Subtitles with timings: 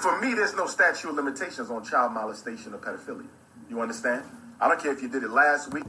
[0.00, 3.26] For me, there's no statute of limitations on child molestation or pedophilia.
[3.68, 4.22] You understand?
[4.60, 5.84] I don't care if you did it last week.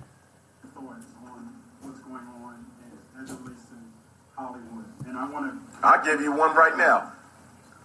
[0.74, 3.94] Thoughts on what's going on in Angeles and
[4.36, 5.78] Hollywood, and I want to.
[5.88, 7.14] I'll give you one right now.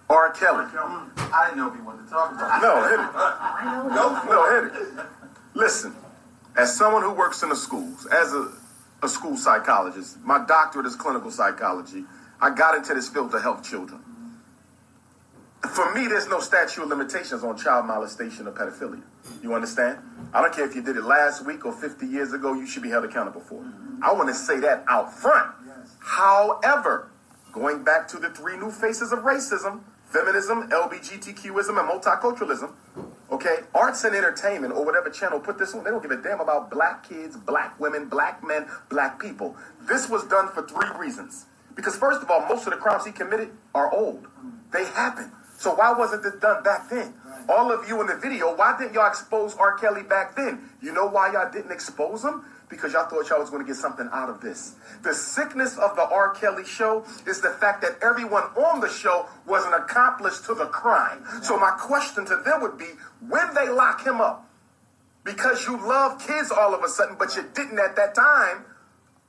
[0.09, 0.31] R.
[0.31, 0.65] Kelly.
[0.75, 2.65] I didn't know if he wanted to talk about it.
[2.65, 3.13] No, hit it.
[3.95, 5.05] Go for No, hit it.
[5.53, 5.95] Listen,
[6.57, 8.51] as someone who works in the schools, as a,
[9.03, 12.03] a school psychologist, my doctorate is clinical psychology.
[12.41, 14.01] I got into this field to help children.
[15.69, 19.01] For me, there's no statute of limitations on child molestation or pedophilia.
[19.41, 19.99] You understand?
[20.33, 22.83] I don't care if you did it last week or 50 years ago, you should
[22.83, 23.71] be held accountable for it.
[24.01, 25.51] I want to say that out front.
[25.99, 27.11] However,
[27.51, 29.83] going back to the three new faces of racism
[30.15, 32.71] feminism, LBGTQism, and multiculturalism.
[33.31, 36.39] Okay, arts and entertainment or whatever channel put this on, they don't give a damn
[36.39, 39.57] about black kids, black women, black men, black people.
[39.81, 41.47] This was done for three reasons.
[41.75, 44.27] Because first of all, most of the crimes he committed are old.
[44.71, 45.31] They happened.
[45.65, 47.15] So why wasn't this done back then?
[47.49, 49.75] All of you in the video, why didn't y'all expose R.
[49.79, 50.69] Kelly back then?
[50.79, 52.45] You know why y'all didn't expose him?
[52.69, 54.75] Because y'all thought y'all was going to get something out of this.
[55.01, 56.35] The sickness of the R.
[56.35, 60.67] Kelly show is the fact that everyone on the show was an accomplice to the
[60.67, 61.25] crime.
[61.41, 62.91] So my question to them would be,
[63.27, 64.47] when they lock him up,
[65.23, 68.65] because you love kids all of a sudden, but you didn't at that time,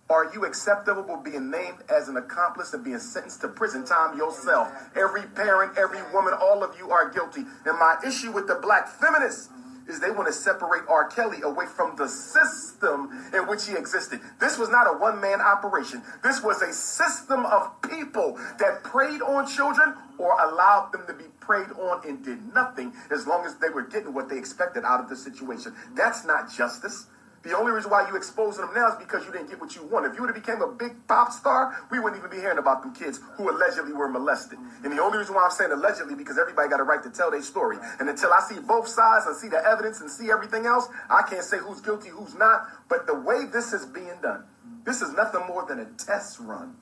[0.09, 4.17] are you acceptable with being named as an accomplice and being sentenced to prison time
[4.17, 4.71] yourself?
[4.95, 7.43] Every parent, every woman, all of you are guilty.
[7.65, 9.49] And my issue with the black feminists
[9.89, 11.07] is they want to separate R.
[11.09, 14.21] Kelly away from the system in which he existed.
[14.41, 16.03] This was not a one man operation.
[16.23, 21.25] This was a system of people that preyed on children or allowed them to be
[21.41, 25.01] preyed on and did nothing as long as they were getting what they expected out
[25.01, 25.75] of the situation.
[25.95, 27.07] That's not justice.
[27.47, 29.84] The only reason why you exposing them now is because you didn't get what you
[29.84, 30.11] wanted.
[30.11, 32.83] If you would have became a big pop star, we wouldn't even be hearing about
[32.83, 34.58] them kids who allegedly were molested.
[34.83, 37.30] And the only reason why I'm saying allegedly because everybody got a right to tell
[37.30, 37.78] their story.
[38.00, 41.22] And until I see both sides and see the evidence and see everything else, I
[41.22, 42.66] can't say who's guilty, who's not.
[42.88, 44.42] But the way this is being done,
[44.84, 46.75] this is nothing more than a test run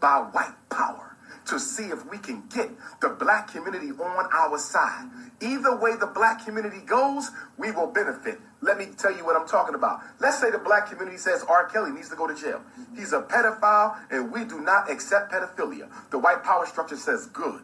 [0.00, 1.15] by white power
[1.46, 2.70] to see if we can get
[3.00, 5.08] the black community on our side.
[5.40, 8.40] Either way the black community goes, we will benefit.
[8.60, 10.00] Let me tell you what I'm talking about.
[10.20, 11.66] Let's say the black community says R.
[11.66, 12.62] Kelly needs to go to jail.
[12.94, 15.88] He's a pedophile and we do not accept pedophilia.
[16.10, 17.62] The white power structure says good.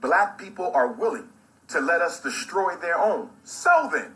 [0.00, 1.28] Black people are willing
[1.68, 3.30] to let us destroy their own.
[3.44, 4.14] So then,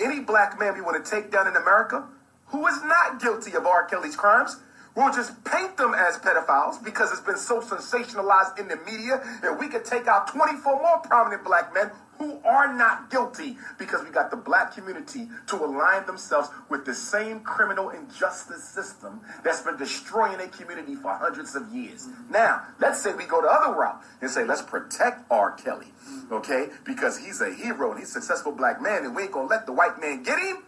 [0.00, 2.08] any black man we want to take down in America
[2.52, 3.84] who is not guilty of R.
[3.86, 4.60] Kelly's crimes,
[4.94, 9.58] we'll just paint them as pedophiles because it's been so sensationalized in the media, and
[9.58, 14.10] we could take out 24 more prominent black men who are not guilty because we
[14.10, 19.76] got the black community to align themselves with the same criminal injustice system that's been
[19.76, 22.08] destroying a community for hundreds of years.
[22.30, 25.52] Now, let's say we go the other route and say, let's protect R.
[25.52, 25.92] Kelly,
[26.30, 26.68] okay?
[26.84, 29.66] Because he's a hero and he's a successful black man, and we ain't gonna let
[29.66, 30.58] the white man get him.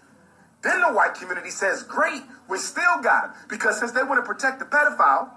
[0.65, 3.31] Then the white community says, great, we still got him.
[3.49, 5.31] Because since they want to protect the pedophile,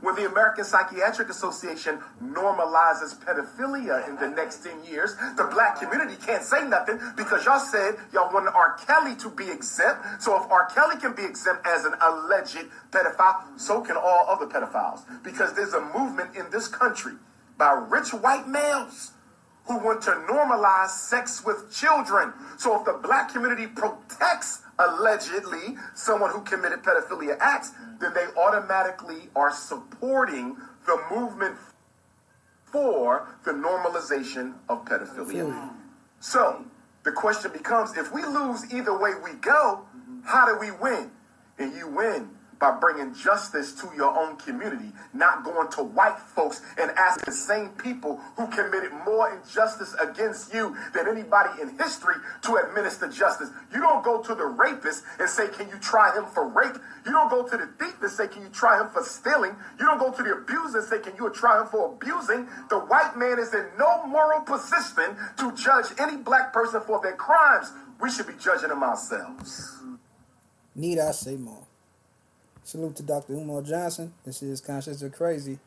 [0.00, 6.14] when the American Psychiatric Association normalizes pedophilia in the next 10 years, the black community
[6.24, 8.76] can't say nothing because y'all said y'all wanted R.
[8.86, 10.22] Kelly to be exempt.
[10.22, 10.66] So if R.
[10.66, 15.00] Kelly can be exempt as an alleged pedophile, so can all other pedophiles.
[15.24, 17.14] Because there's a movement in this country
[17.58, 19.12] by rich white males
[19.66, 22.32] who want to normalize sex with children.
[22.56, 29.28] So if the black community protects allegedly someone who committed pedophilia acts, then they automatically
[29.34, 30.56] are supporting
[30.86, 31.56] the movement
[32.64, 35.72] for the normalization of pedophilia.
[36.20, 36.64] So
[37.04, 39.86] the question becomes if we lose either way we go,
[40.24, 41.10] how do we win?
[41.58, 46.62] And you win by bringing justice to your own community, not going to white folks
[46.78, 52.14] and asking the same people who committed more injustice against you than anybody in history
[52.42, 53.50] to administer justice.
[53.72, 56.76] You don't go to the rapist and say, Can you try him for rape?
[57.04, 59.54] You don't go to the thief and say, Can you try him for stealing?
[59.78, 62.48] You don't go to the abuser and say, Can you try him for abusing?
[62.70, 67.16] The white man is in no moral position to judge any black person for their
[67.16, 67.72] crimes.
[68.00, 69.76] We should be judging them ourselves.
[70.74, 71.65] Need I say more?
[72.66, 73.34] Salute to Dr.
[73.34, 74.12] Umar Johnson.
[74.24, 75.60] This is Conscious of Crazy.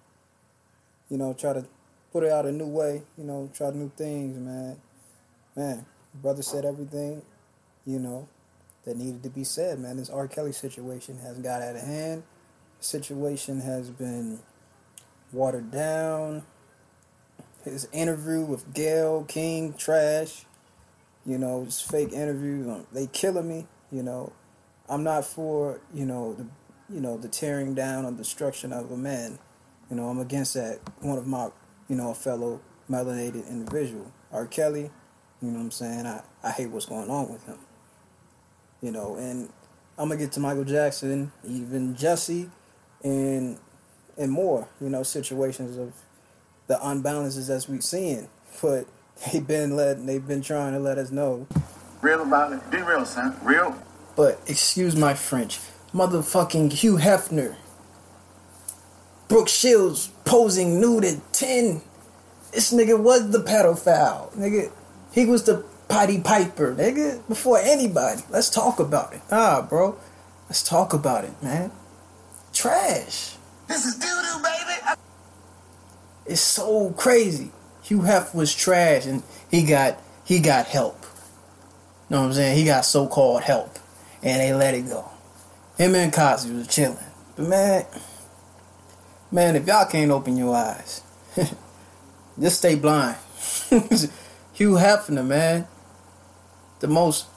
[1.10, 1.63] You know, try to
[2.12, 3.04] put it out a new way.
[3.18, 4.75] You know, try new things, man.
[5.56, 7.22] Man, brother said everything,
[7.86, 8.28] you know,
[8.84, 9.96] that needed to be said, man.
[9.96, 10.28] This R.
[10.28, 12.24] Kelly situation has got out of hand.
[12.80, 14.42] The situation has been
[15.31, 16.44] watered down.
[17.63, 20.44] His interview with Gayle King, trash.
[21.25, 22.84] You know, this fake interview.
[22.92, 23.68] They killing me.
[23.90, 24.34] You know,
[24.90, 26.45] I'm not for you know the
[26.92, 29.40] you know, the tearing down and destruction of a man.
[29.90, 30.80] You know, I'm against that.
[31.02, 31.50] One of my,
[31.88, 34.12] you know, a fellow melanated individual.
[34.32, 34.46] R.
[34.46, 34.92] Kelly,
[35.42, 36.06] you know what I'm saying?
[36.06, 37.58] I, I hate what's going on with him.
[38.82, 39.50] You know, and
[39.98, 42.50] I'm gonna get to Michael Jackson, even Jussie,
[43.04, 43.58] and
[44.18, 45.94] and more, you know, situations of
[46.68, 48.28] the unbalances as we've seen.
[48.62, 48.86] But
[49.32, 51.48] they've been let they've been trying to let us know.
[52.02, 52.72] Real about it.
[52.72, 53.36] Be real, son.
[53.44, 53.76] Real.
[54.16, 55.60] But excuse my French,
[55.94, 57.56] motherfucking Hugh Hefner,
[59.28, 61.82] Brooke Shields posing nude at ten.
[62.52, 64.72] This nigga was the pedophile, nigga.
[65.12, 68.24] He was the potty Piper, nigga, before anybody.
[68.30, 69.22] Let's talk about it.
[69.32, 69.98] Ah, bro.
[70.48, 71.72] Let's talk about it, man.
[72.54, 73.36] Trash.
[73.68, 74.98] This is doo doo, baby.
[76.26, 77.52] It's so crazy.
[77.84, 81.02] Hugh Hef was trash and he got he got help.
[81.02, 82.58] You Know what I'm saying?
[82.58, 83.78] He got so called help.
[84.22, 85.10] And they let it go.
[85.80, 86.98] Him and Cosby was chilling.
[87.38, 87.86] But man,
[89.31, 91.02] man, if y'all can't open your eyes,
[92.40, 93.16] just stay blind.
[94.54, 95.68] Hugh Hefner, man.
[96.81, 97.28] The most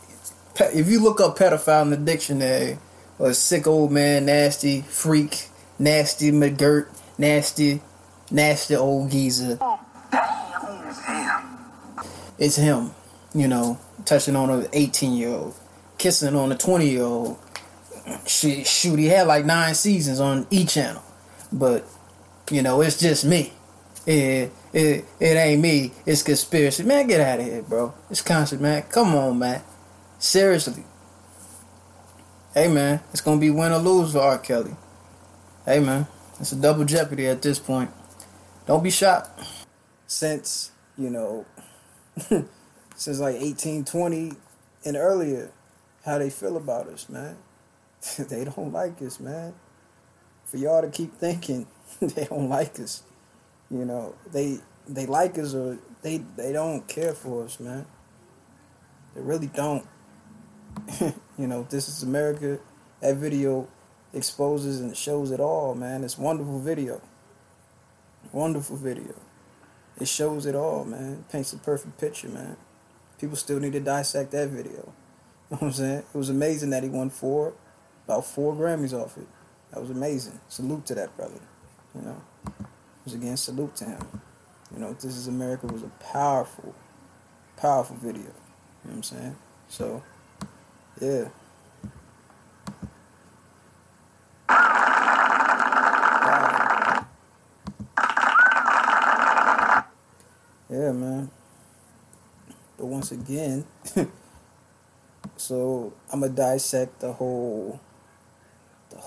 [0.59, 2.79] if you look up pedophile in the dictionary,
[3.19, 5.49] or sick old man, nasty freak,
[5.79, 7.81] nasty McGirt, nasty,
[8.31, 9.59] nasty old geezer.
[12.39, 12.91] It's him,
[13.35, 15.55] you know, touching on an 18 year old,
[15.97, 17.39] kissing on a 20 year old.
[18.27, 21.03] Shoot, shoot, he had like nine seasons on E channel,
[21.53, 21.87] but
[22.51, 23.53] you know, it's just me.
[24.07, 25.93] It, it, it ain't me.
[26.05, 26.83] It's conspiracy.
[26.83, 27.95] Man, get out of here, bro.
[28.11, 28.83] It's conscious, man.
[28.83, 29.63] Come on, man.
[30.19, 30.85] Seriously.
[32.55, 33.01] Hey, man.
[33.13, 34.39] It's to be win or lose for R.
[34.39, 34.75] Kelly.
[35.65, 36.07] Hey, man.
[36.41, 37.91] It's a double jeopardy at this point.
[38.67, 39.41] Don't be shocked.
[40.07, 41.47] Since, you know,
[42.97, 44.33] since like 1820
[44.85, 45.53] and earlier,
[46.05, 47.37] how they feel about us, man.
[48.19, 49.55] they don't like us, man.
[50.45, 51.67] For y'all to keep thinking
[52.01, 53.03] they don't like us.
[53.71, 54.59] You know, they
[54.89, 57.87] they like us or they they don't care for us, man.
[59.15, 59.87] They really don't.
[61.01, 62.59] you know, this is America.
[63.01, 63.69] That video
[64.13, 66.05] exposes and shows it all, man.
[66.05, 67.01] It's wonderful video.
[68.33, 69.15] Wonderful video.
[70.01, 71.25] It shows it all, man.
[71.31, 72.57] Paints a perfect picture, man.
[73.19, 74.93] People still need to dissect that video.
[75.51, 75.99] You know what I'm saying?
[75.99, 77.55] It was amazing that he won four,
[78.05, 79.27] about four Grammys off it.
[79.71, 80.41] That was amazing.
[80.49, 81.41] Salute to that brother.
[81.95, 82.23] You know,
[83.05, 84.21] was again salute to him.
[84.73, 86.75] You know, This Is America was a powerful,
[87.57, 88.23] powerful video.
[88.23, 88.33] You know
[88.85, 89.37] what I'm saying?
[89.69, 90.03] So,
[91.01, 91.29] yeah.
[100.71, 101.31] Yeah, man.
[102.79, 103.67] But once again,
[105.37, 107.79] so I'm gonna dissect the whole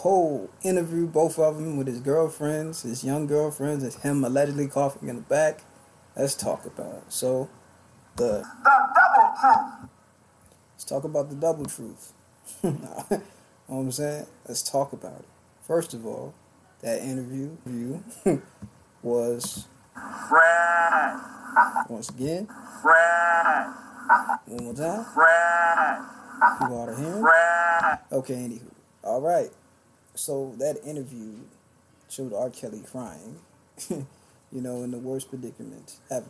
[0.06, 5.10] whole interview, both of them with his girlfriends, his young girlfriends, and him allegedly coughing
[5.10, 5.62] in the back.
[6.16, 7.04] Let's talk about it.
[7.10, 7.50] So,
[8.16, 9.90] the The double truth.
[10.76, 12.14] let's talk about the double truth.
[12.64, 14.28] you know what I'm saying?
[14.48, 15.26] Let's talk about it.
[15.66, 16.36] First of all,
[16.82, 18.04] that interview view
[19.02, 19.66] was
[20.30, 21.20] Fred.
[21.90, 22.48] once again
[22.84, 23.74] Fred.
[24.46, 25.04] one more time.
[25.16, 26.00] Fred.
[26.62, 27.22] You to him.
[27.24, 28.00] Fred.
[28.12, 28.72] Okay, anywho.
[29.04, 29.50] All right.
[30.16, 31.34] So that interview
[32.10, 32.50] showed R.
[32.50, 33.40] Kelly crying,
[33.90, 34.06] you
[34.52, 36.26] know, in the worst predicament ever.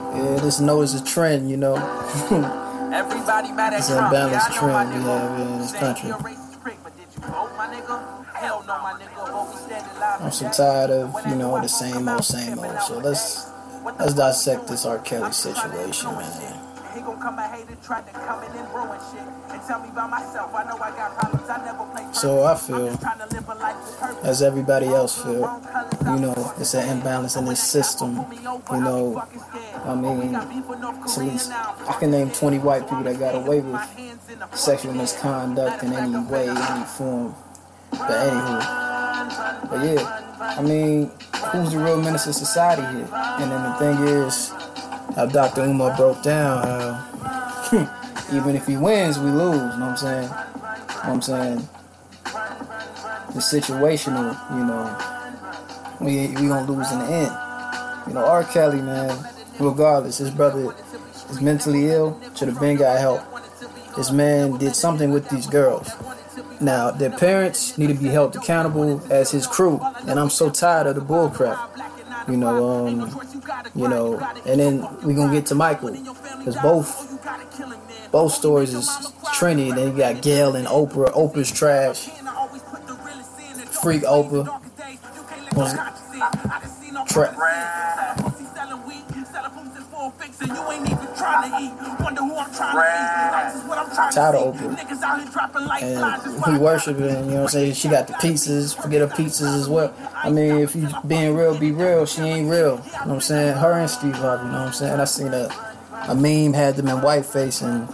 [0.00, 1.74] Yeah, this notice a trend, you know.
[2.92, 4.12] Everybody mad at It's Trump.
[4.12, 6.04] an Yeah, unbalanced I trend we have in this country.
[6.06, 8.26] he a racist prick, but did you vote, my nigga?
[8.34, 9.30] Hell no, my nigga.
[9.30, 12.80] Vote we standing live I'm so tired of, you know, the same old, same old.
[12.82, 13.52] So let's that.
[13.82, 14.98] What the let's dissect this R.
[14.98, 16.75] Kelly I'm just trying to situation, influence man.
[17.06, 19.22] Gon' come and hate it, try to come in and ruin shit.
[19.54, 20.52] And tell me about myself.
[20.54, 21.48] I know I got problems.
[21.48, 25.34] I never play So I feel, just trying live a life as everybody else feel,
[25.34, 28.16] good, wrong colors, you know, it's an imbalance in this system.
[28.16, 29.22] guy pull me over, You know.
[29.84, 33.04] I mean, got beef with North it's at least- I can name 20 white people
[33.04, 36.84] that got away with my with hands in the sexual misconduct in any way, any
[36.84, 37.34] form.
[37.92, 40.22] But anywho, but yeah,
[40.58, 41.10] I mean,
[41.52, 43.08] who's the real menace of society here?
[43.14, 44.52] And then the thing is,
[45.16, 45.62] how Dr.
[45.62, 47.16] Umar broke down how
[48.32, 49.56] even if he wins, we lose.
[49.56, 50.28] You know what I'm saying?
[50.28, 51.68] Know what I'm saying?
[53.34, 54.96] It's situational, you know.
[56.00, 58.06] We we gonna lose in the end.
[58.06, 58.44] You know, R.
[58.44, 59.16] Kelly, man.
[59.58, 60.74] Regardless, his brother
[61.30, 62.20] is mentally ill.
[62.36, 63.22] Should have been got help.
[63.96, 65.90] This man did something with these girls.
[66.60, 70.86] Now, their parents need to be held accountable as his crew, and I'm so tired
[70.86, 71.58] of the bullcrap.
[72.28, 73.20] You know, um,
[73.74, 75.90] you know, and then we gonna get to Michael,
[76.38, 78.88] because both both stories is
[79.34, 79.74] trendy.
[79.74, 81.12] Then you got Gayle and Oprah.
[81.12, 82.08] Oprah's trash.
[83.82, 84.62] Freak Oprah.
[87.12, 87.34] Tra-
[92.56, 94.56] Tired of.
[94.56, 95.82] Oprah.
[95.82, 97.74] And we I worshiping, you know what I'm saying?
[97.74, 99.94] She got the pizzas, forget her pizzas as well.
[100.14, 102.58] I mean, if you being real, be real, she ain't real.
[102.58, 103.56] You know what I'm saying?
[103.56, 105.00] Her and Steve Harvey, you know what I'm saying?
[105.00, 105.48] I seen a,
[106.08, 107.88] a meme had them in whiteface and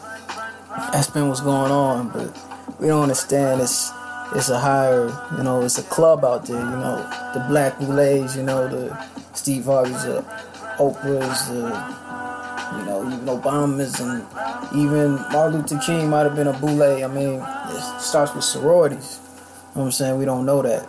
[0.92, 2.36] that's been what's going on, but
[2.80, 3.90] we don't understand it's
[4.34, 6.96] it's a higher, you know, it's a club out there, you know,
[7.34, 8.96] the Black Boulets, you know, the
[9.34, 10.22] Steve Harvey's, the
[10.78, 11.68] Oprah's, the
[12.78, 14.22] you know, even Obama's and
[14.76, 16.82] even Martin Luther King might have been a boule.
[16.82, 19.20] I mean, it starts with sororities.
[19.22, 20.18] You know what I'm saying?
[20.18, 20.88] We don't know that.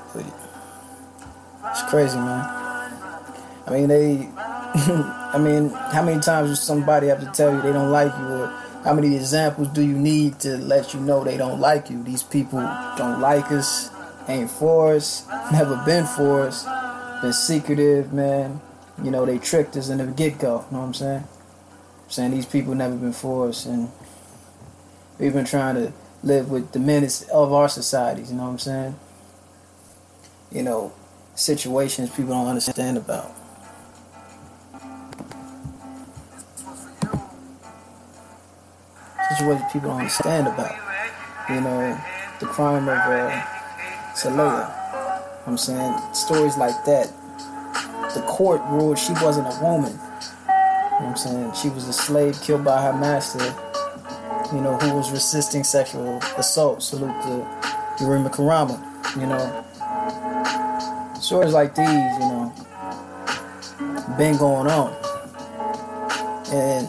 [1.70, 2.44] It's crazy, man.
[3.66, 4.30] I mean, they.
[4.76, 8.26] I mean, how many times does somebody have to tell you they don't like you,
[8.26, 8.48] or
[8.84, 12.04] how many examples do you need to let you know they don't like you?
[12.04, 12.60] These people
[12.98, 13.90] don't like us,
[14.28, 16.66] ain't for us, never been for us,
[17.22, 18.62] been secretive, man.
[19.04, 20.66] You know, they tricked us in the get go.
[20.70, 21.24] You know what I'm saying?
[22.14, 23.92] Saying these people never been for us, and
[25.18, 25.92] we've been trying to
[26.22, 28.30] live with the menace of our societies.
[28.30, 28.96] You know what I'm saying?
[30.52, 30.94] You know,
[31.34, 33.32] situations people don't understand about.
[39.30, 40.76] Situations people don't understand about.
[41.50, 42.00] You know,
[42.40, 44.72] the crime of uh, Celia.
[45.48, 47.12] I'm saying stories like that.
[48.14, 50.00] The court ruled she wasn't a woman.
[50.94, 51.54] You know what I'm saying?
[51.54, 53.44] She was a slave killed by her master,
[54.56, 56.84] you know, who was resisting sexual assault.
[56.84, 57.48] Salute to
[57.98, 58.78] Yurima Karama,
[59.16, 59.64] you know.
[61.20, 62.54] Stories like these, you know,
[64.18, 64.94] been going on.
[66.54, 66.88] And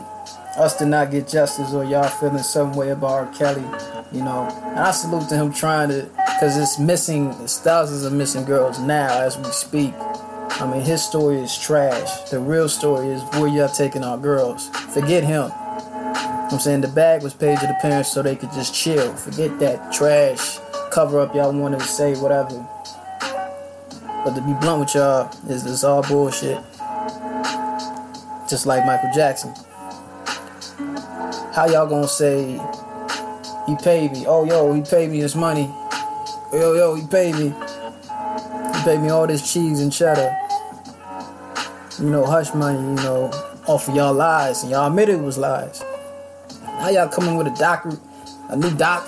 [0.59, 3.27] us to not get justice or y'all feeling some way about R.
[3.33, 3.65] Kelly,
[4.13, 4.49] you know.
[4.65, 8.79] And I salute to him trying to, because it's missing, it's thousands of missing girls
[8.81, 9.95] now as we speak.
[10.61, 12.31] I mean, his story is trash.
[12.31, 14.69] The real story is where y'all taking our girls.
[14.93, 15.51] Forget him.
[15.55, 19.15] I'm saying the bag was paid to the parents so they could just chill.
[19.17, 20.59] Forget that trash
[20.95, 22.65] cover up y'all wanted to say, whatever.
[24.25, 26.63] But to be blunt with y'all, is this all bullshit.
[28.49, 29.53] Just like Michael Jackson.
[31.53, 32.61] How y'all gonna say
[33.67, 34.25] he paid me?
[34.29, 35.69] Oh yo, he paid me this money.
[36.53, 37.49] Yo yo, he paid me.
[37.49, 40.44] He paid me all this cheese and cheddar.
[42.01, 43.31] You know, hush money, you know,
[43.69, 45.85] off of y'all lies, and y'all admitted it was lies.
[46.65, 47.87] Now y'all coming with a doc,
[48.51, 49.07] a new doc,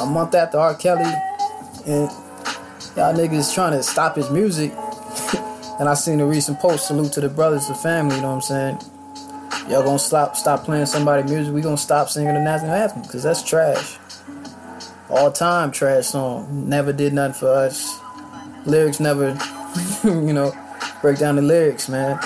[0.00, 0.74] a month after R.
[0.74, 1.04] Kelly,
[1.86, 2.10] and
[2.96, 4.72] y'all niggas trying to stop his music.
[5.78, 8.50] and I seen a recent post, salute to the brothers, the family, you know what
[8.50, 8.78] I'm saying?
[9.70, 13.22] Y'all gonna stop stop playing somebody music, we gonna stop singing the national anthem, cause
[13.22, 13.96] that's trash.
[15.08, 16.68] All time trash song.
[16.68, 18.00] Never did nothing for us.
[18.66, 19.38] Lyrics never,
[20.04, 20.52] you know,
[21.04, 22.18] break down the lyrics, man.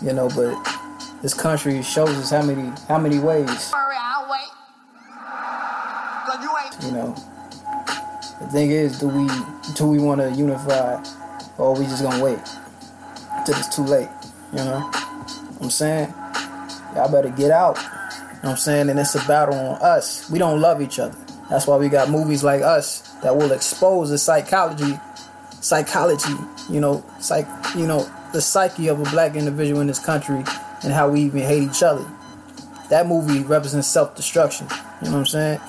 [0.00, 0.54] You know, but
[1.22, 3.50] this country shows us how many how many ways.
[3.64, 4.48] Sorry, I'll wait.
[6.24, 6.92] Cause you.
[6.92, 7.16] Know,
[8.40, 9.28] the thing is, do we
[9.74, 11.02] do we want to unify,
[11.58, 12.38] or are we just gonna wait
[13.44, 14.08] till it's too late?
[14.52, 16.14] You know, what I'm saying,
[16.94, 17.76] y'all better get out.
[17.76, 20.30] You know what I'm saying, and it's a battle on us.
[20.30, 21.18] We don't love each other.
[21.50, 24.96] That's why we got movies like us that will expose the psychology,
[25.60, 26.34] psychology.
[26.70, 27.48] You know, psych.
[27.76, 30.42] You know, the psyche of a black individual in this country
[30.82, 32.04] and how we even hate each other.
[32.88, 34.68] That movie represents self-destruction.
[35.02, 35.60] You know what I'm saying?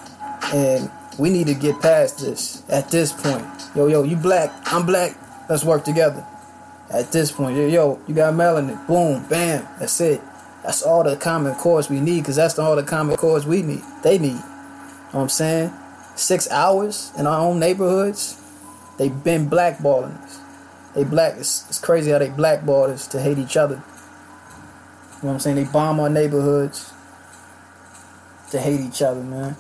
[0.54, 3.46] And we need to get past this at this point.
[3.76, 5.18] Yo, yo, you black, I'm black,
[5.50, 6.26] let's work together.
[6.90, 10.22] At this point, yo, yo, you got melanin, boom, bam, that's it.
[10.64, 13.82] That's all the common cause we need, because that's all the common cause we need.
[14.04, 14.28] They need.
[14.28, 15.74] You know what I'm saying?
[16.16, 18.42] Six hours in our own neighborhoods,
[18.98, 20.40] they've been blackballing us.
[20.96, 23.76] They black, it's, it's crazy how they blackballed us to hate each other.
[23.76, 25.56] You know what I'm saying?
[25.56, 26.94] They bomb our neighborhoods
[28.52, 29.56] to hate each other, man.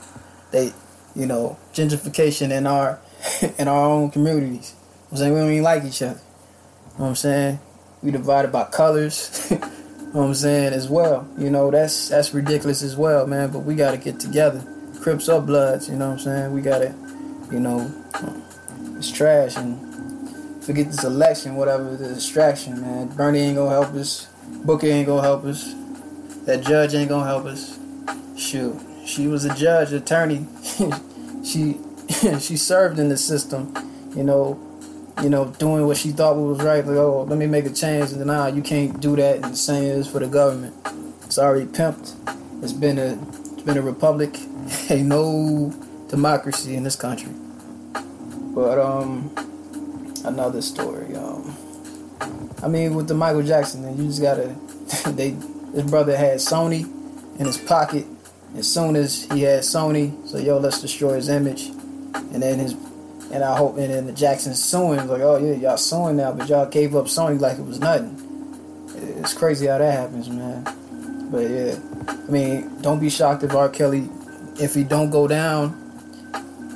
[0.51, 0.71] They,
[1.15, 2.99] you know, gentrification in our
[3.57, 4.75] in our own communities.
[5.11, 6.19] I'm saying we don't even like each other.
[6.19, 7.59] You know what I'm saying?
[8.03, 9.47] We divided by colors.
[9.51, 9.67] you know
[10.11, 11.27] what I'm saying as well.
[11.37, 13.49] You know that's that's ridiculous as well, man.
[13.51, 14.63] But we gotta get together.
[15.01, 15.89] Crips or Bloods.
[15.89, 16.53] You know what I'm saying?
[16.53, 16.93] We gotta,
[17.51, 17.91] you know,
[18.97, 19.87] it's trash and
[20.67, 23.07] forget this election, whatever the distraction, man.
[23.07, 24.27] Bernie ain't gonna help us.
[24.65, 25.73] Booker ain't gonna help us.
[26.43, 27.79] That judge ain't gonna help us.
[28.35, 30.45] Shoot, she was a judge, attorney.
[31.43, 31.79] she
[32.39, 33.73] she served in the system,
[34.13, 34.59] you know,
[35.23, 36.85] you know, doing what she thought was right.
[36.85, 39.35] Like, oh, let me make a change, and then nah, you can't do that.
[39.37, 40.75] And the same is for the government.
[41.23, 42.13] It's already pimped.
[42.61, 43.17] It's been a
[43.53, 44.35] it's been a republic.
[44.89, 45.73] Ain't no
[46.09, 47.31] democracy in this country.
[48.53, 49.31] But um,
[50.27, 51.15] another story.
[51.15, 51.55] Um,
[52.61, 54.55] I mean, with the Michael Jackson, thing, you just gotta.
[55.11, 55.35] They
[55.73, 56.83] his brother had Sony
[57.39, 58.05] in his pocket
[58.55, 60.27] as soon as he had Sony.
[60.27, 61.67] So yo, let's destroy his image.
[61.67, 62.73] And then his
[63.31, 66.47] and I hope and then the Jackson suing like, oh yeah, y'all suing now, but
[66.47, 68.23] y'all gave up Sony like it was nothing.
[68.95, 70.63] It's crazy how that happens, man.
[71.29, 71.75] But yeah,
[72.07, 73.69] I mean, don't be shocked if R.
[73.69, 74.09] Kelly,
[74.59, 75.77] if he don't go down,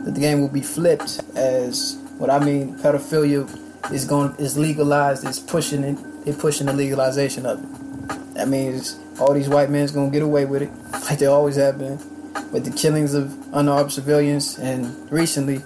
[0.04, 2.78] that the game will be flipped as what I mean.
[2.78, 3.50] Pedophilia
[3.92, 5.26] is going is legalized.
[5.26, 5.98] It's pushing it.
[6.26, 8.36] It pushing the legalization of it.
[8.36, 11.80] That means all these white men's gonna get away with it, like they always have
[11.80, 11.98] been,
[12.52, 15.64] with the killings of unarmed civilians and recently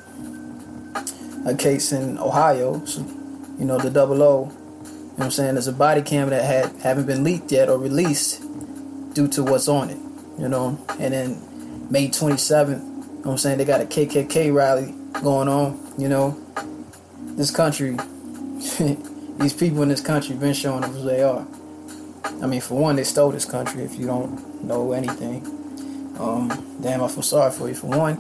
[1.46, 2.84] a case in Ohio.
[2.86, 3.02] So,
[3.60, 4.46] you know the double O.
[4.46, 4.54] You know
[5.16, 5.56] what I'm saying?
[5.56, 8.42] There's a body cam that had haven't been leaked yet or released
[9.14, 9.98] due to what's on it.
[10.40, 14.54] You know, and then May 27th, you know what I'm saying they got a KKK
[14.54, 15.80] rally going on.
[15.98, 16.45] You know,
[17.20, 17.92] this country,
[19.40, 21.46] these people in this country been showing us who they are.
[22.42, 23.84] I mean, for one, they stole this country.
[23.84, 25.46] If you don't know anything,
[26.20, 27.76] um, damn, I feel sorry for you.
[27.76, 28.18] For one,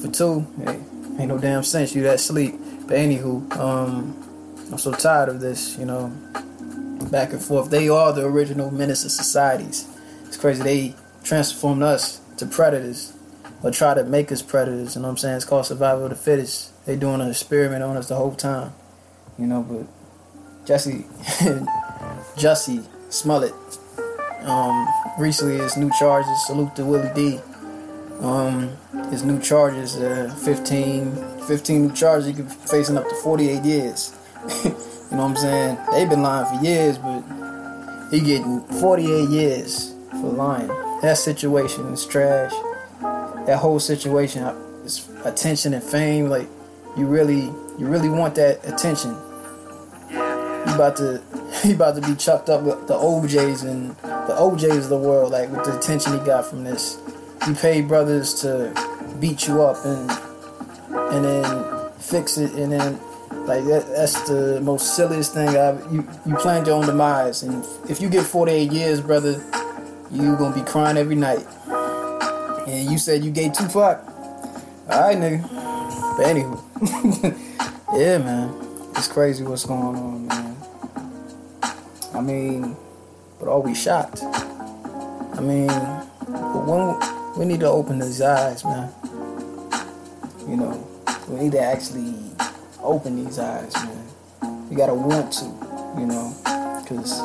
[0.00, 0.80] for two, hey,
[1.18, 2.54] ain't no damn sense you that sleep.
[2.86, 5.76] But anywho, um, I'm so tired of this.
[5.78, 6.08] You know,
[7.10, 7.70] back and forth.
[7.70, 9.88] They are the original menace of societies.
[10.26, 10.62] It's crazy.
[10.62, 13.12] They transformed us to predators
[13.62, 14.94] or try to make us predators.
[14.94, 15.36] You know what I'm saying?
[15.36, 16.72] It's called survival of the fittest.
[16.88, 18.72] They doing an experiment on us the whole time.
[19.38, 21.00] You know, but Jesse,
[22.34, 23.52] Jussie Smollett,
[24.44, 26.46] um, recently his new charges.
[26.46, 27.40] Salute to Willie D.
[28.20, 28.70] Um,
[29.10, 32.28] his new charges, uh, 15, 15 new charges.
[32.28, 34.18] He could be facing up to 48 years.
[34.64, 34.78] you know
[35.10, 35.78] what I'm saying?
[35.90, 37.20] They've been lying for years, but
[38.10, 40.68] he getting 48 years for lying.
[41.02, 42.52] That situation is trash.
[43.44, 44.42] That whole situation
[44.86, 46.30] is attention and fame.
[46.30, 46.48] Like
[46.98, 47.44] you really,
[47.78, 49.10] you really want that attention.
[50.10, 51.22] You about to,
[51.64, 55.32] you about to be chucked up with the OJs and the OJs of the world.
[55.32, 56.98] Like with the attention he got from this.
[57.46, 58.72] You pay brothers to
[59.20, 60.10] beat you up and
[61.10, 62.98] and then fix it and then
[63.46, 67.64] like that, that's the most silliest thing I've you you planned your own demise and
[67.88, 69.32] if you get 48 years brother
[70.10, 71.46] you gonna be crying every night
[72.66, 74.06] and you said you gave Tupac
[74.90, 75.42] alright nigga
[76.16, 76.67] but anywho
[77.94, 78.54] yeah man
[78.96, 80.56] it's crazy what's going on man
[82.14, 82.76] I mean
[83.38, 88.92] but are we shocked I mean but when we need to open these eyes man
[90.48, 90.84] you know
[91.28, 92.14] we need to actually
[92.82, 94.68] open these eyes, man.
[94.70, 95.44] We gotta want to,
[95.98, 96.34] you know,
[96.82, 97.20] because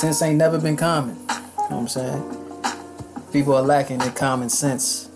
[0.00, 1.16] sense ain't never been common.
[1.16, 3.32] You know what I'm saying?
[3.32, 5.10] People are lacking in common sense,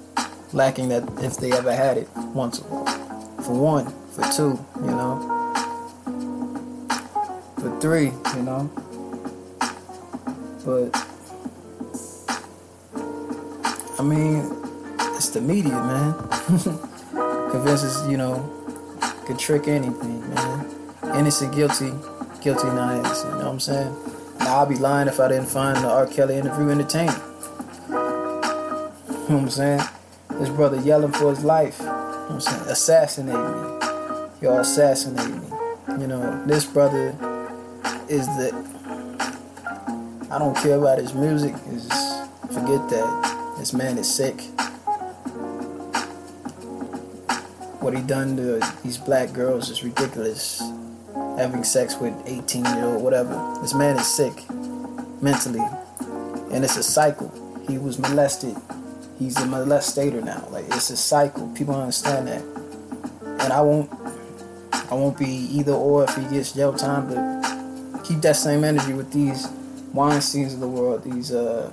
[0.53, 2.61] lacking that if they ever had it once.
[3.49, 5.17] For one, for two, you know,
[7.57, 8.69] for three, you know.
[10.67, 10.95] But
[13.99, 14.45] I mean,
[15.17, 16.13] it's the media, man.
[17.51, 18.37] Convinces, you know,
[19.25, 20.67] could trick anything, man.
[21.17, 21.95] Innocent, guilty,
[22.43, 23.33] guilty, not innocent.
[23.33, 23.97] You know what I'm saying?
[24.41, 26.07] Now, I'd be lying if I didn't find the R.
[26.07, 27.15] Kelly interview entertaining.
[27.89, 29.81] You know what I'm saying?
[30.39, 31.81] This brother yelling for his life.
[32.29, 32.63] You know I'm saying?
[32.69, 34.43] Assassinate me.
[34.43, 35.49] Y'all assassinate me.
[36.01, 37.09] You know, this brother
[38.09, 38.53] is the.
[40.31, 41.55] I don't care about his music.
[41.71, 41.91] Just,
[42.49, 43.55] forget that.
[43.59, 44.41] This man is sick.
[47.89, 50.61] what he done to these black girls is ridiculous.
[51.39, 53.57] Having sex with 18 year old, whatever.
[53.63, 54.45] This man is sick
[55.23, 55.67] mentally,
[56.53, 57.33] and it's a cycle.
[57.67, 58.55] He was molested.
[59.19, 60.47] He's a molestator now.
[60.51, 61.49] Like it's a cycle.
[61.55, 62.43] People understand that,
[63.43, 63.91] and I won't.
[64.91, 68.95] I won't be either or if he gets jail time, but keep that same energy
[68.95, 69.47] with these
[69.93, 71.71] Weinsteins of the world, these uh,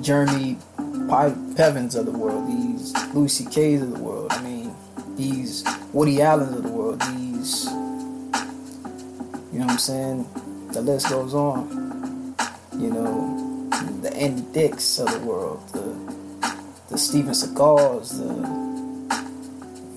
[0.00, 4.32] Jeremy Pivens of the world, these Louis C.K.'s of the world.
[4.32, 4.74] I mean,
[5.16, 10.28] these Woody Allens of the world, these, you know what I'm saying?
[10.72, 12.34] The list goes on.
[12.72, 13.68] You know,
[14.02, 15.62] the Andy Dicks of the world,
[16.96, 18.24] the Steven Seagals, the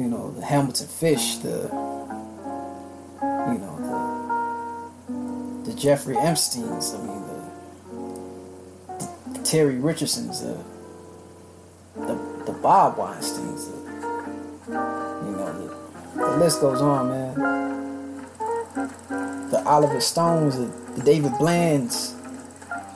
[0.03, 1.69] you know the Hamilton Fish, the
[3.21, 3.75] you know
[5.63, 6.93] the the Jeffrey Epstein's.
[6.93, 7.39] I mean the,
[9.31, 10.57] the Terry Richardsons, the
[11.95, 13.69] the the Bob Weinstein's.
[13.69, 13.77] The,
[14.67, 17.33] you know, the, the list goes on, man.
[19.51, 22.13] The Oliver Stones, the, the David Blands,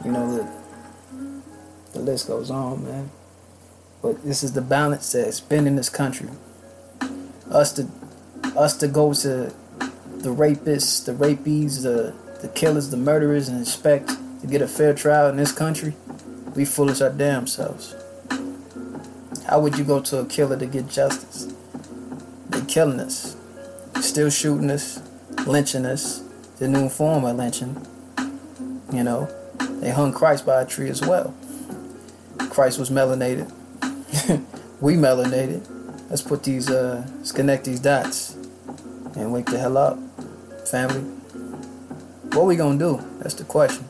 [0.04, 0.46] you know, the,
[1.94, 3.10] the list goes on, man.
[4.04, 6.30] But this is the balance that's been in this country.
[7.50, 7.88] Us to,
[8.56, 9.52] us to go to
[10.18, 12.14] the rapists, the rapies, the
[12.44, 14.10] the killers, the murderers, and expect
[14.42, 15.94] to get a fair trial in this country.
[16.56, 17.96] We foolish our damn selves.
[19.48, 21.54] How would you go to a killer to get justice?
[22.50, 23.38] They're killing us.
[24.02, 25.02] Still shooting us,
[25.48, 26.22] lynching us.
[26.60, 27.88] The new form of lynching.
[28.92, 29.30] You know,
[29.80, 31.34] they hung Christ by a tree as well.
[32.50, 33.50] Christ was melanated.
[34.82, 35.68] we melanated.
[36.10, 38.36] Let's put these, uh, let's connect these dots
[39.16, 39.98] and wake the hell up,
[40.68, 41.02] family.
[42.32, 43.04] What we gonna do?
[43.20, 43.86] That's the question.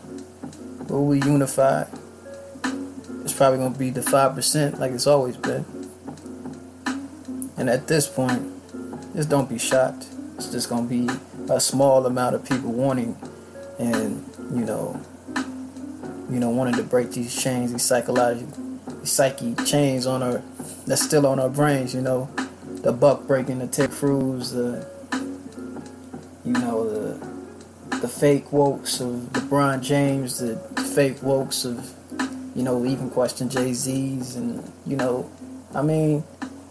[0.89, 1.85] Will we unify?
[3.23, 5.65] It's probably gonna be the five percent, like it's always been.
[7.57, 8.41] And at this point,
[9.15, 10.07] just don't be shocked.
[10.35, 11.09] It's just gonna be
[11.49, 13.15] a small amount of people wanting,
[13.77, 14.99] and you know,
[16.29, 18.72] you know, wanting to break these chains, these psychological,
[19.03, 20.41] psyche chains on our
[20.87, 21.93] that's still on our brains.
[21.93, 22.29] You know,
[22.65, 24.87] the buck breaking, the Ted Cruz, the
[26.43, 27.33] you know the
[27.99, 30.57] the fake wokes of LeBron James, the
[30.93, 31.93] fake wokes of
[32.55, 35.29] you know even question Jay Z's, and you know,
[35.73, 36.23] I mean,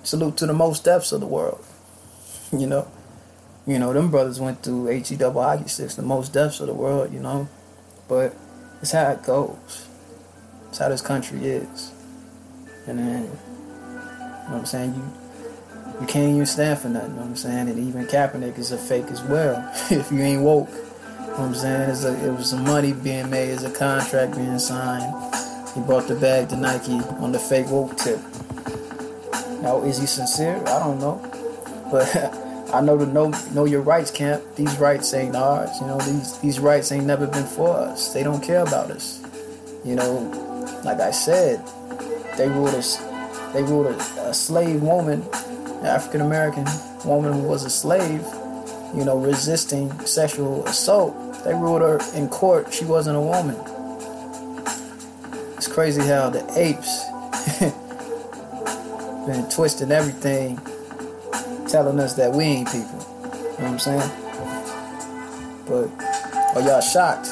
[0.03, 1.65] salute to the Mos Defs of the world.
[2.53, 2.87] You know,
[3.67, 6.75] you know them brothers went through he double hockey sticks, the Mos Defs of the
[6.75, 7.11] world.
[7.11, 7.49] You know,
[8.09, 8.37] but
[8.83, 9.89] it's how it goes.
[10.69, 11.93] It's how this country is.
[12.87, 14.95] And then, you know what I'm saying?
[14.95, 15.23] You
[16.01, 17.69] you can't even stand for nothing, you know what I'm saying?
[17.69, 19.71] And even Kaepernick is a fake as well.
[19.91, 21.91] if you ain't woke, you know what I'm saying?
[21.91, 25.15] It's a, it was some money being made, it's a contract being signed.
[25.75, 28.19] He brought the bag to Nike on the fake woke tip.
[29.63, 30.57] Now, is he sincere?
[30.67, 31.21] I don't know.
[31.91, 32.17] But
[32.75, 34.43] I know the know, know your rights camp.
[34.57, 35.71] These rights ain't ours.
[35.81, 38.13] You know, these, these rights ain't never been for us.
[38.13, 39.23] They don't care about us.
[39.85, 41.63] You know, like I said,
[42.37, 42.97] they ruled us.
[43.53, 45.23] They ruled a, a slave woman,
[45.83, 46.67] African American
[47.05, 48.25] woman who was a slave,
[48.95, 51.15] you know, resisting sexual assault.
[51.45, 52.73] They ruled her in court.
[52.73, 53.57] She wasn't a woman.
[55.57, 57.05] It's crazy how the apes
[59.27, 60.59] been twisting everything,
[61.69, 62.81] telling us that we ain't people.
[62.83, 64.11] You know what I'm saying?
[65.67, 65.91] But
[66.57, 67.29] are y'all shocked?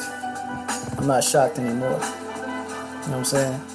[0.97, 1.89] I'm not shocked anymore.
[1.89, 3.70] You know what I'm saying?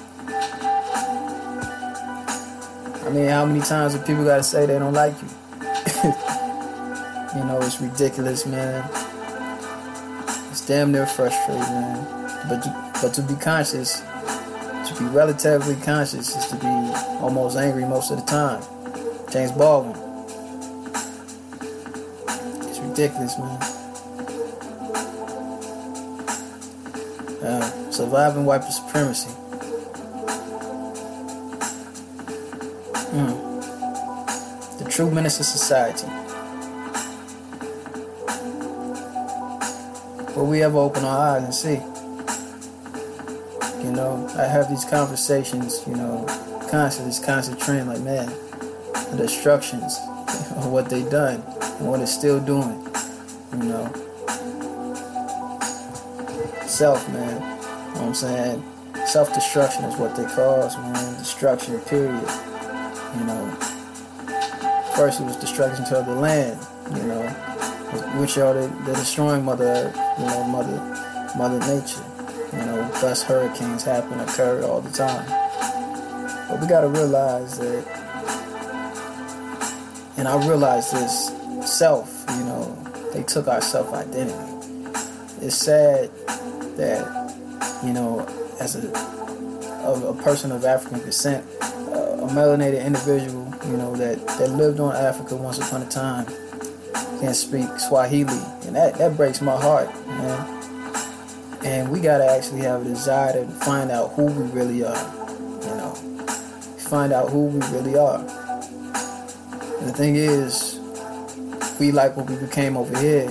[3.07, 5.29] I mean, how many times do people gotta say they don't like you?
[7.39, 8.83] you know, it's ridiculous, man.
[10.51, 12.05] It's damn near frustrating, man.
[12.49, 16.67] But to, but to be conscious, to be relatively conscious, is to be
[17.21, 18.61] almost angry most of the time.
[19.31, 19.95] James Baldwin.
[22.67, 23.61] It's ridiculous, man.
[27.41, 29.29] Uh, surviving white supremacy.
[34.97, 36.07] True menace of society.
[40.35, 41.75] Will we ever open our eyes and see?
[43.85, 46.25] You know, I have these conversations, you know,
[46.71, 48.25] constantly, this constant trend, like, man,
[49.11, 49.99] the destructions
[50.55, 52.83] of what they done and what it's still doing,
[53.51, 53.93] you know.
[56.65, 58.63] Self, man, you know what I'm saying?
[59.05, 62.27] Self-destruction is what they cause, man, destruction, period.
[63.15, 63.66] You know,
[64.97, 66.59] first it was destruction to the land,
[66.95, 67.21] you know,
[68.19, 72.03] which are the, the destroying Mother you know, Mother, Mother Nature.
[72.51, 75.23] You know, thus hurricanes happen, occur all the time.
[76.49, 77.85] But we gotta realize that,
[80.17, 81.31] and I realize this
[81.77, 82.75] self, you know,
[83.13, 84.33] they took our self identity.
[85.41, 86.09] It's sad
[86.77, 87.35] that,
[87.85, 88.25] you know,
[88.59, 88.91] as a,
[89.85, 94.95] a, a person of African descent, a melanated individual, you know, that, that lived on
[94.95, 96.25] Africa once upon a time,
[97.19, 98.39] can speak Swahili.
[98.65, 100.53] And that, that breaks my heart, man.
[101.65, 104.95] And we gotta actually have a desire to find out who we really are,
[105.61, 105.93] you know.
[106.89, 108.19] Find out who we really are.
[108.19, 110.79] And the thing is,
[111.79, 113.29] we like what we became over here.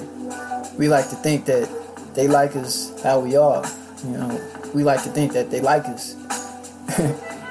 [0.77, 1.69] We like to think that
[2.15, 3.65] they like us how we are,
[4.05, 4.41] you know.
[4.75, 6.15] We like to think that they like us.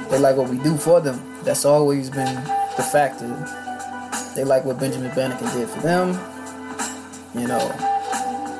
[0.09, 1.19] they like what we do for them.
[1.43, 2.35] That's always been
[2.77, 6.09] the fact that They like what Benjamin Banneker did for them.
[7.33, 7.63] You know,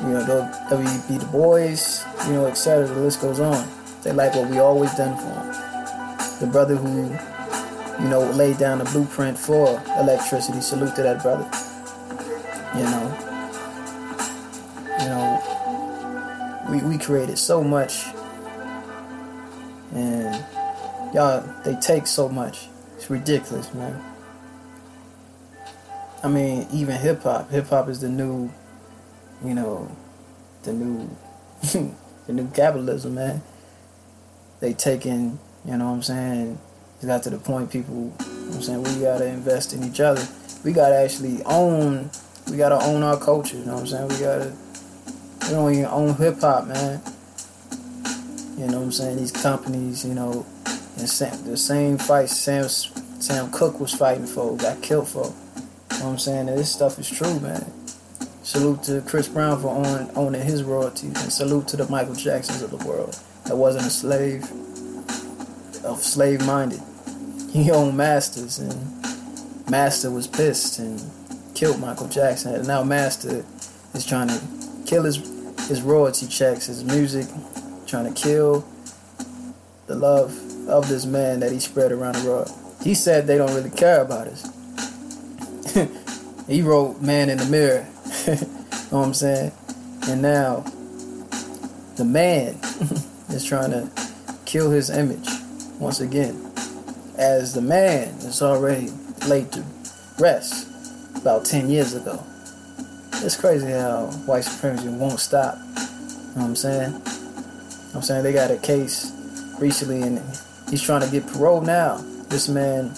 [0.01, 2.87] you know, WB Du Bois, you know, etc.
[2.87, 3.67] The list goes on.
[4.03, 6.39] They like what we always done for them.
[6.39, 7.11] The brother who,
[8.03, 10.61] you know, laid down the blueprint for electricity.
[10.61, 11.49] Salute to that brother.
[12.75, 13.13] You know,
[14.99, 15.41] you know,
[16.69, 18.05] we we created so much,
[19.93, 20.45] and
[21.13, 22.67] y'all they take so much.
[23.05, 24.03] It's ridiculous, man.
[26.23, 27.51] I mean, even hip hop.
[27.51, 28.51] Hip hop is the new,
[29.43, 29.95] you know,
[30.63, 31.15] the new,
[32.25, 33.43] the new capitalism, man.
[34.59, 36.57] they taking, you know what I'm saying?
[37.03, 39.99] It got to the point people, you know I'm saying, we gotta invest in each
[39.99, 40.27] other.
[40.63, 42.09] We gotta actually own,
[42.49, 44.07] we gotta own our culture, you know what I'm saying?
[44.07, 44.53] We gotta,
[45.43, 47.03] we don't even own hip hop, man.
[48.57, 49.17] You know what I'm saying?
[49.17, 50.43] These companies, you know,
[50.97, 55.25] and Sam, the same fight Sam Sam Cooke was fighting for, got killed for.
[55.25, 56.49] You know what I'm saying?
[56.49, 57.65] And this stuff is true, man.
[58.43, 62.61] Salute to Chris Brown for own, owning his royalties, and salute to the Michael Jacksons
[62.61, 64.43] of the world that wasn't a slave,
[65.83, 66.81] of slave minded.
[67.51, 71.01] He owned Masters, and Master was pissed and
[71.55, 72.53] killed Michael Jackson.
[72.53, 73.43] And now Master
[73.93, 74.39] is trying to
[74.85, 75.17] kill his
[75.67, 77.27] his royalty checks, his music,
[77.87, 78.67] trying to kill
[79.87, 82.51] the love of this man that he spread around the world.
[82.81, 84.43] He said they don't really care about us.
[86.47, 87.87] he wrote Man in the Mirror.
[88.27, 88.33] you
[88.91, 89.51] know what I'm saying?
[90.07, 90.61] And now
[91.95, 92.59] the man
[93.29, 93.89] is trying to
[94.45, 95.27] kill his image
[95.79, 96.51] once again.
[97.17, 98.89] As the man is already
[99.27, 99.63] laid to
[100.19, 100.69] rest
[101.15, 102.23] about 10 years ago.
[103.15, 105.57] It's crazy how white supremacy won't stop.
[105.57, 107.01] You know what I'm saying?
[107.95, 109.11] I'm saying they got a case
[109.59, 110.19] recently and
[110.75, 111.95] he's trying to get parole now.
[112.27, 112.93] This man,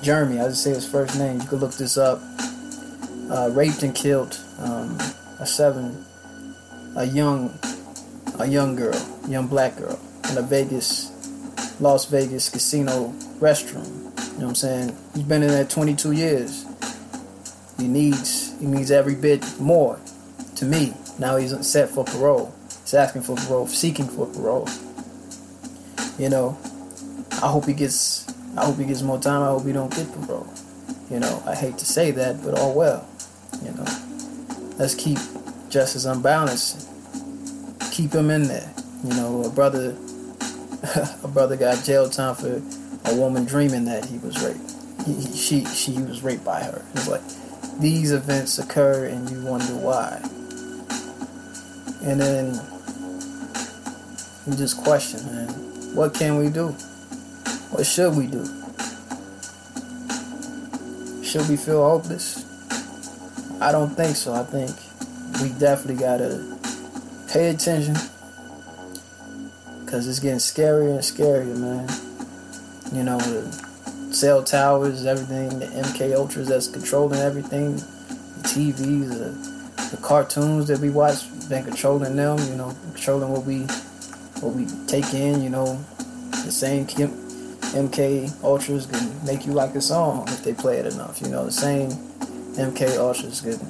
[0.00, 1.38] Jeremy, I just say his first name.
[1.38, 2.18] You could look this up.
[3.30, 4.98] Uh, raped and killed um,
[5.38, 6.02] a seven,
[6.96, 7.52] a young,
[8.38, 8.98] a young girl,
[9.28, 11.12] young black girl in a Vegas,
[11.78, 13.84] Las Vegas casino restroom.
[13.84, 14.96] You know what I'm saying?
[15.14, 16.64] He's been in there 22 years.
[17.76, 20.00] He needs, he needs every bit more.
[20.56, 22.54] To me, now he's set for parole.
[22.80, 24.66] He's asking for parole, seeking for parole.
[26.18, 26.58] You know,
[27.42, 28.26] I hope he gets.
[28.56, 29.42] I hope he gets more time.
[29.42, 30.52] I hope he don't get parole.
[31.10, 33.08] You know, I hate to say that, but all well.
[33.62, 33.86] You know,
[34.78, 35.18] let's keep
[35.68, 36.88] justice unbalanced.
[37.92, 38.72] Keep him in there.
[39.04, 39.96] You know, a brother,
[41.22, 42.60] a brother got jail time for
[43.04, 45.06] a woman dreaming that he was raped.
[45.06, 46.84] He, he, she she was raped by her.
[46.94, 47.22] It's like
[47.80, 50.20] these events occur and you wonder why.
[52.02, 52.60] And then
[54.46, 55.48] we just question, man,
[55.94, 56.74] what can we do?
[57.70, 58.44] What should we do?
[61.22, 62.44] Should we feel hopeless?
[63.60, 64.32] I don't think so.
[64.32, 64.70] I think
[65.42, 66.58] we definitely gotta
[67.30, 67.94] pay attention
[69.84, 71.88] because it's getting scarier and scarier, man.
[72.96, 79.96] You know, the cell towers, everything, the MK Ultras that's controlling everything, the TVs, the,
[79.96, 82.38] the cartoons that we watch, been controlling them.
[82.48, 83.60] You know, controlling what we
[84.40, 85.42] what we take in.
[85.42, 85.84] You know,
[86.30, 86.86] the same
[87.74, 91.20] MK Ultras can make you like a song if they play it enough.
[91.20, 91.90] You know, the same
[92.56, 93.60] MK Ultras can,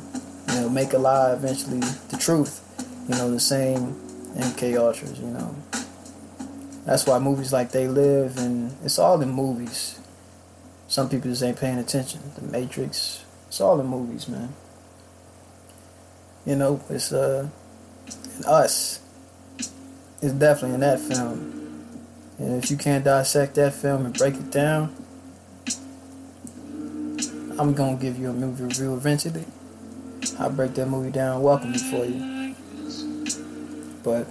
[0.49, 2.65] you know, make alive eventually the truth.
[3.09, 3.95] You know, the same
[4.37, 5.55] MK Ultras, you know.
[6.85, 10.01] That's why movies like They Live and it's all in movies.
[10.87, 12.21] Some people just ain't paying attention.
[12.37, 14.55] The Matrix, it's all in movies, man.
[16.47, 17.49] You know, it's uh
[18.47, 19.01] us.
[20.23, 21.58] It's definitely in that film.
[22.39, 24.95] And if you can't dissect that film and break it down,
[27.59, 29.45] I'm gonna give you a movie review eventually.
[30.39, 32.55] I'll break that movie down welcomely for you.
[34.05, 34.29] But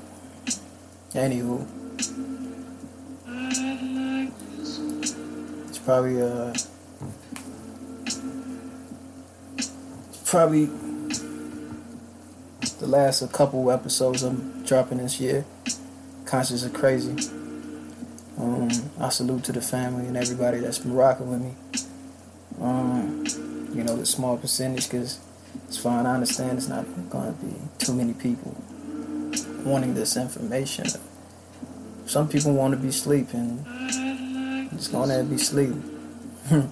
[1.11, 1.67] anywho.
[5.67, 6.53] It's probably uh
[10.07, 10.69] it's probably
[12.79, 15.43] the last a couple episodes I'm dropping this year.
[16.25, 17.15] Conscious of crazy.
[18.39, 18.69] Um,
[18.99, 21.53] I salute to the family and everybody that's been rocking with me.
[22.61, 23.25] Um,
[23.73, 25.19] you know, the small percentage, because
[25.67, 26.05] it's fine.
[26.05, 28.55] I understand it's not going to be too many people
[29.63, 30.85] wanting this information.
[32.05, 33.65] Some people want to be sleeping.
[34.71, 35.83] It's going to be sleeping.
[36.51, 36.71] you know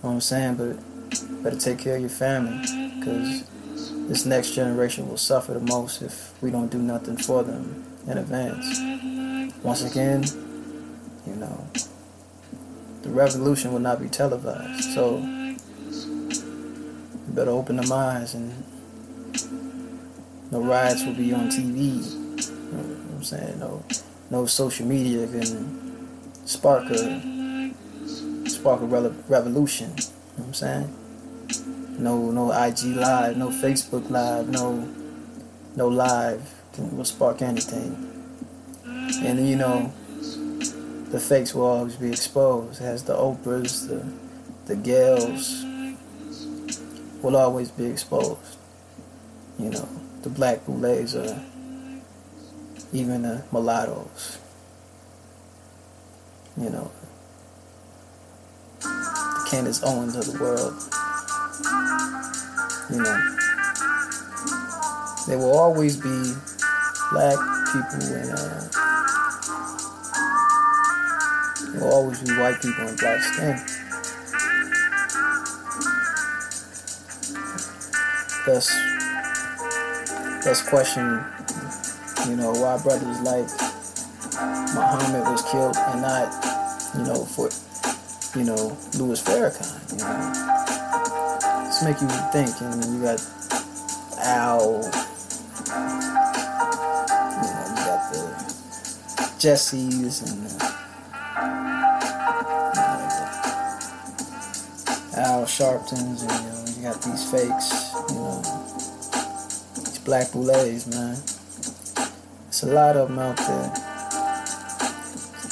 [0.00, 0.56] what I'm saying?
[0.56, 2.58] But better take care of your family,
[2.98, 3.44] because
[4.08, 8.18] this next generation will suffer the most if we don't do nothing for them in
[8.18, 9.54] advance.
[9.62, 10.24] Once again,
[11.26, 11.66] you know,
[13.02, 14.94] the revolution will not be televised.
[14.94, 15.56] So you
[17.28, 18.64] better open the minds and
[20.50, 22.02] no riots will be on TV.
[22.02, 23.58] You know what I'm saying?
[23.58, 23.82] No
[24.30, 26.06] no social media can
[26.46, 27.72] spark a
[28.48, 29.90] spark a revolution.
[29.90, 30.96] You know what I'm saying?
[31.98, 34.88] No no IG live, no Facebook live, no
[35.76, 38.10] no live can will spark anything.
[38.84, 39.92] And you know
[41.10, 42.82] the fakes will always be exposed.
[42.82, 44.04] As the Oprahs, the
[44.66, 45.62] the Gayles
[47.22, 48.56] will always be exposed.
[49.58, 49.88] You know,
[50.22, 51.40] the black boulets or
[52.92, 54.38] even the mulattoes.
[56.56, 56.90] you know,
[58.80, 60.74] the Candace Owens of the world.
[62.90, 63.34] You know,
[65.26, 66.32] there will always be
[67.10, 67.38] black
[67.72, 68.83] people and uh,
[71.80, 73.56] will always be white people in black skin.
[78.46, 78.68] Thus,
[80.44, 81.24] thus question,
[82.28, 83.48] you know, why brothers like
[84.74, 86.28] Muhammad was killed and not,
[86.94, 87.48] you know, for,
[88.38, 91.64] you know, Louis Farrakhan, you know.
[91.64, 93.20] Just make you think, and you got
[94.18, 95.70] Al, you
[97.48, 98.22] know, you got the
[99.38, 100.73] Jessies and
[105.44, 108.40] Al Sharptons, and you know, you got these fakes, you know,
[109.76, 111.18] these black boulets, man.
[112.48, 113.70] It's a lot of them out there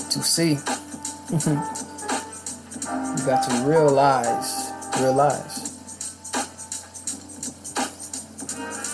[0.09, 0.52] to see.
[1.31, 5.68] you got to realize, realize.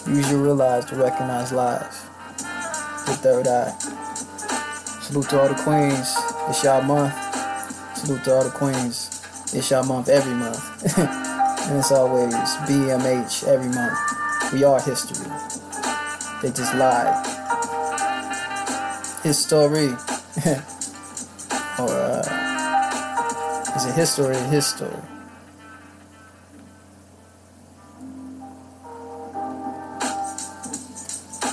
[0.08, 2.02] Use your realize to recognize lies.
[3.06, 3.70] The third eye.
[5.02, 6.16] Salute to all the queens.
[6.48, 7.14] It's y'all month.
[7.96, 9.07] Salute to all the queens.
[9.50, 10.98] It's y'all month every month.
[10.98, 14.52] and it's always BMH every month.
[14.52, 15.26] We are history.
[16.42, 17.26] They just lied.
[19.22, 19.88] History.
[21.78, 22.22] or uh,
[23.74, 24.90] is it history or his story?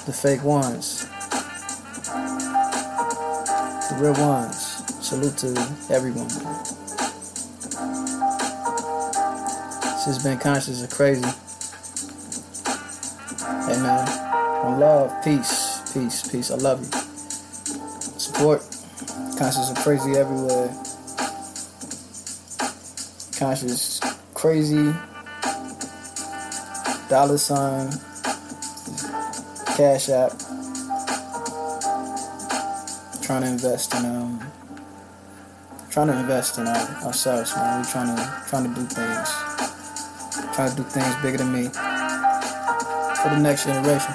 [0.05, 1.05] The fake ones.
[3.89, 4.83] The real ones.
[4.99, 5.55] Salute to
[5.89, 6.27] everyone.
[10.05, 11.25] Has been conscious of crazy.
[13.65, 14.05] Hey man,
[14.63, 16.51] one love, peace, peace, peace.
[16.51, 16.91] I love you.
[18.19, 18.61] Support.
[19.39, 20.67] Conscious of crazy everywhere.
[23.39, 23.99] Conscious
[24.35, 24.93] crazy.
[27.09, 27.89] Dollar sign.
[29.75, 30.33] Cash app.
[33.23, 34.51] Trying to invest in um.
[35.89, 37.81] Trying to invest in our, ourselves, man.
[37.81, 39.44] We're trying to trying to do things.
[40.55, 44.13] Trying to do things bigger than me for the next generation.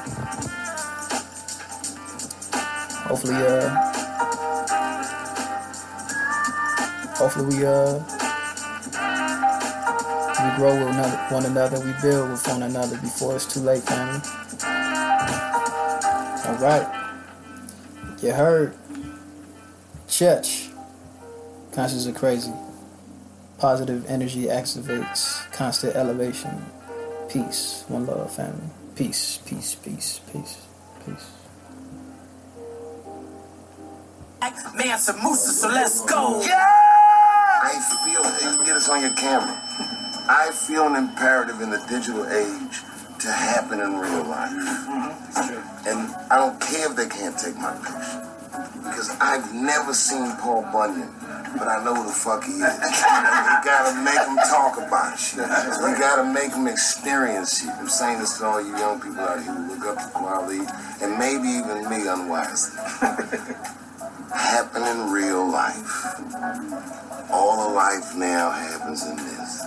[3.05, 3.69] Hopefully, uh,
[7.15, 7.99] hopefully we uh
[10.41, 14.21] we grow with one another, we build with one another before it's too late, family.
[16.47, 16.89] All right,
[18.23, 18.75] you heard.
[20.09, 20.71] Church.
[21.73, 22.55] Conscious of crazy.
[23.59, 26.51] Positive energy activates constant elevation.
[27.29, 27.85] Peace.
[27.89, 28.71] One love, family.
[28.97, 30.57] Peace, peace, peace, peace,
[31.05, 31.27] peace.
[34.75, 36.41] Man, some Musa, so let's go.
[36.41, 36.65] Yeah!
[36.65, 39.53] I feel, you can get us on your camera.
[40.31, 42.81] I feel an imperative in the digital age
[43.21, 44.51] to happen in real life.
[44.51, 45.89] Mm-hmm.
[45.89, 48.25] And I don't care if they can't take my picture.
[48.89, 51.13] Because I've never seen Paul Bunyan,
[51.59, 52.61] but I know who the fuck he is.
[52.63, 55.47] you gotta make him talk about shit.
[55.47, 57.71] You gotta make him experience shit.
[57.71, 60.67] I'm saying this to all you young people out here who look up to Kweli,
[61.03, 62.81] and maybe even me unwisely.
[64.35, 66.21] Happen in real life.
[67.31, 69.67] All of life now happens in this.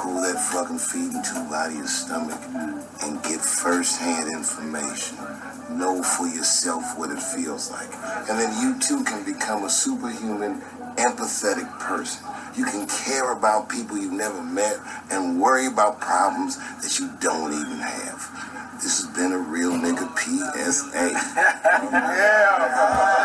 [0.00, 2.40] Pull that fucking feeding tube out of your stomach
[3.02, 5.16] and get first-hand information.
[5.70, 7.88] Know for yourself what it feels like.
[8.28, 10.62] And then you too can become a superhuman,
[10.96, 12.24] empathetic person.
[12.56, 14.78] You can care about people you've never met
[15.10, 18.80] and worry about problems that you don't even have.
[18.82, 21.14] This has been a real nigga PSA.